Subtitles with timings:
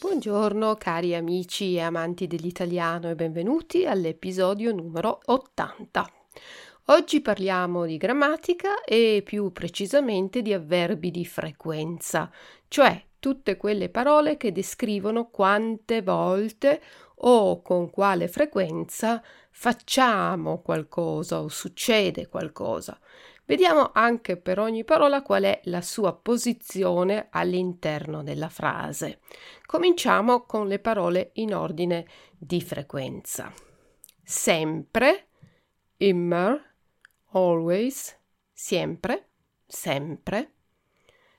[0.00, 6.10] Buongiorno cari amici e amanti dell'italiano e benvenuti all'episodio numero 80.
[6.86, 12.30] Oggi parliamo di grammatica e più precisamente di avverbi di frequenza,
[12.68, 16.82] cioè tutte quelle parole che descrivono quante volte
[17.20, 23.00] o con quale frequenza facciamo qualcosa o succede qualcosa.
[23.46, 29.20] Vediamo anche per ogni parola qual è la sua posizione all'interno della frase.
[29.64, 33.50] Cominciamo con le parole in ordine di frequenza.
[34.22, 35.28] Sempre,
[35.96, 36.62] immer,
[37.30, 38.14] always,
[38.52, 39.30] sempre,
[39.66, 40.52] sempre.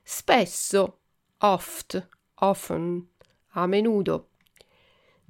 [0.02, 1.02] Spesso,
[1.38, 3.08] oft, often,
[3.52, 4.28] a menudo.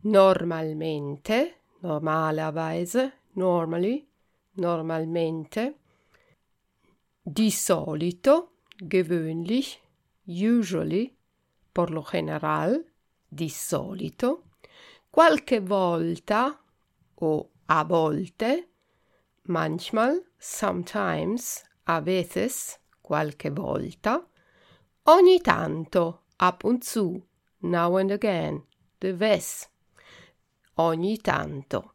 [0.02, 4.06] Normalmente, normalerweise, normally,
[4.54, 5.78] normalmente
[7.22, 9.80] di solito, gewöhnlich,
[10.26, 11.16] usually,
[11.72, 12.84] por lo general,
[13.28, 14.44] di solito,
[15.10, 16.56] qualche volta
[17.14, 18.68] o a volte,
[19.46, 24.24] manchmal, sometimes, a veces, qualche volta,
[25.08, 27.22] ogni tanto, ab und zu,
[27.60, 28.64] now and again,
[28.98, 29.68] de vez,
[30.74, 31.94] ogni tanto,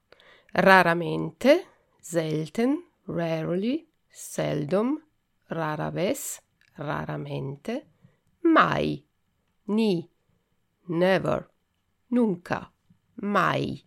[0.54, 1.66] raramente,
[2.00, 5.02] selten, rarely, seldom,
[5.48, 6.42] rara vez,
[6.78, 7.88] raramente,
[8.44, 9.06] mai,
[9.66, 10.10] ni,
[10.88, 11.50] never,
[12.08, 12.72] nunca,
[13.16, 13.84] mai.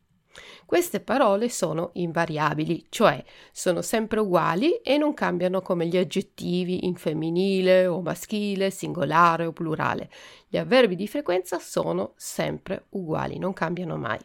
[0.67, 6.97] Queste parole sono invariabili, cioè sono sempre uguali e non cambiano come gli aggettivi in
[6.97, 10.11] femminile o maschile, singolare o plurale.
[10.49, 14.19] Gli avverbi di frequenza sono sempre uguali, non cambiano mai.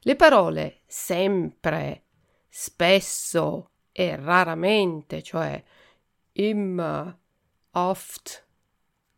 [0.00, 2.04] Le parole sempre,
[2.48, 5.62] spesso e raramente, cioè
[6.32, 7.16] immer,
[7.72, 8.46] oft,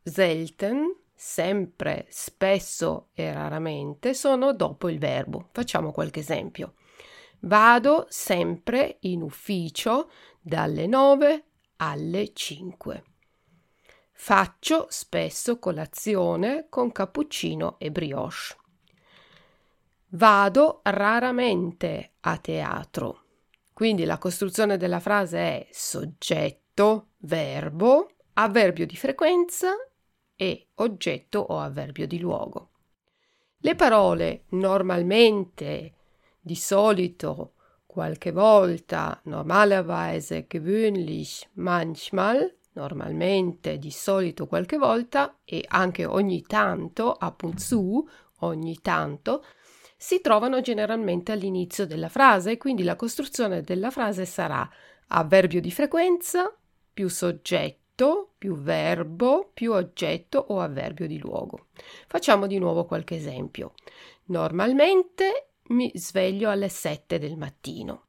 [0.03, 5.49] selten, sempre, spesso e raramente sono dopo il verbo.
[5.53, 6.75] Facciamo qualche esempio.
[7.41, 11.45] Vado sempre in ufficio dalle 9
[11.77, 13.05] alle 5.
[14.13, 18.57] Faccio spesso colazione con cappuccino e brioche.
[20.11, 23.23] Vado raramente a teatro.
[23.73, 29.73] Quindi la costruzione della frase è soggetto oggetto, verbo, avverbio di frequenza
[30.37, 32.71] e oggetto o avverbio di luogo.
[33.59, 35.95] Le parole normalmente,
[36.41, 37.55] di solito,
[37.87, 47.59] qualche volta, normalerweise, gewöhnlich, manchmal, normalmente, di solito, qualche volta e anche ogni tanto, und
[47.59, 48.07] zu,
[48.41, 49.45] ogni tanto,
[49.97, 54.69] si trovano generalmente all'inizio della frase, quindi la costruzione della frase sarà
[55.09, 56.55] avverbio di frequenza,
[56.93, 57.84] più soggetto,
[58.37, 61.67] più verbo, più oggetto o avverbio di luogo.
[62.09, 63.75] Facciamo di nuovo qualche esempio.
[64.27, 68.07] Normalmente mi sveglio alle 7 del mattino.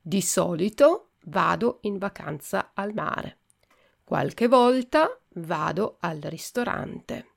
[0.00, 3.38] Di solito vado in vacanza al mare.
[4.04, 7.28] Qualche volta vado al ristorante.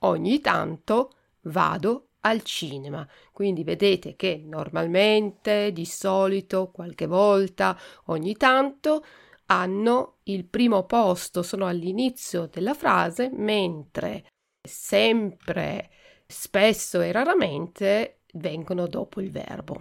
[0.00, 3.06] Ogni tanto vado al cinema.
[3.32, 9.04] Quindi vedete che normalmente, di solito, qualche volta, ogni tanto
[9.50, 14.26] hanno il primo posto, sono all'inizio della frase, mentre
[14.60, 15.90] sempre,
[16.26, 19.80] spesso e raramente vengono dopo il verbo.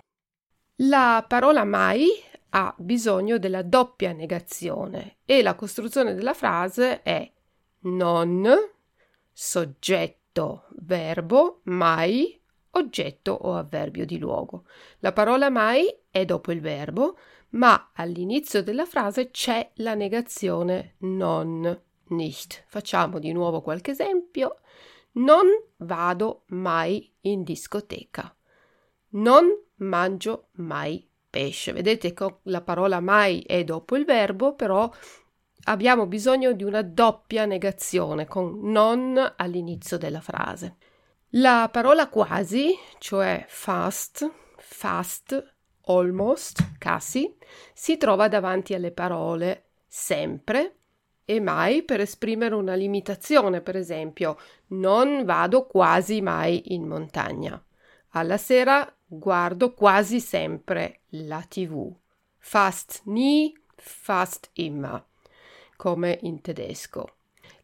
[0.82, 2.08] La parola mai
[2.50, 7.30] ha bisogno della doppia negazione e la costruzione della frase è
[7.82, 8.48] non
[9.32, 12.40] soggetto verbo mai
[12.72, 14.66] oggetto o avverbio di luogo.
[15.00, 17.18] La parola mai è dopo il verbo,
[17.50, 22.64] ma all'inizio della frase c'è la negazione non, nicht.
[22.68, 24.60] Facciamo di nuovo qualche esempio.
[25.14, 25.48] Non
[25.78, 28.36] vado mai in discoteca.
[29.10, 29.46] Non
[29.78, 31.72] mangio mai pesce.
[31.72, 34.92] Vedete che la parola mai è dopo il verbo, però
[35.64, 40.78] abbiamo bisogno di una doppia negazione con non all'inizio della frase.
[41.32, 45.56] La parola quasi, cioè fast, fast,
[45.88, 47.36] almost, quasi,
[47.74, 50.76] si trova davanti alle parole sempre
[51.26, 54.38] e mai per esprimere una limitazione, per esempio,
[54.68, 57.62] non vado quasi mai in montagna.
[58.12, 61.94] Alla sera guardo quasi sempre la TV.
[62.38, 65.04] Fast nie, fast immer,
[65.76, 67.17] come in tedesco.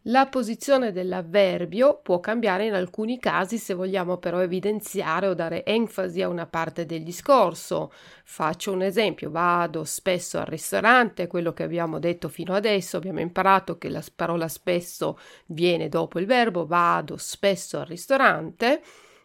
[0.08, 6.22] La posizione dell'avverbio può cambiare in alcuni casi se vogliamo però evidenziare o dare enfasi
[6.22, 7.90] a una parte del discorso.
[8.26, 13.78] Faccio un esempio, vado spesso al ristorante, quello che abbiamo detto fino adesso, abbiamo imparato
[13.78, 18.82] che la parola spesso viene dopo il verbo vado spesso al ristorante,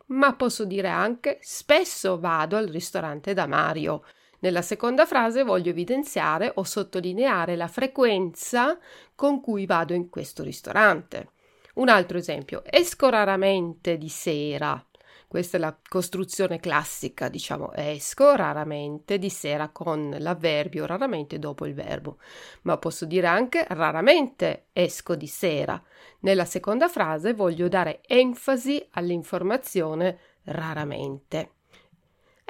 [0.07, 4.05] ma posso dire anche spesso vado al ristorante da Mario.
[4.41, 8.79] Nella seconda frase voglio evidenziare o sottolineare la frequenza
[9.15, 11.31] con cui vado in questo ristorante.
[11.75, 14.81] Un altro esempio, esco raramente di sera.
[15.29, 21.75] Questa è la costruzione classica, diciamo esco raramente di sera con l'avverbio raramente dopo il
[21.75, 22.17] verbo,
[22.63, 25.81] ma posso dire anche raramente esco di sera.
[26.21, 31.57] Nella seconda frase voglio dare enfasi all'informazione raramente.